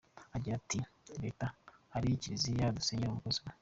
[0.35, 0.79] Agira ati
[1.11, 1.47] “Ari Leta,
[1.95, 3.53] ari Kiliziya, dusenyera umugozi umwe.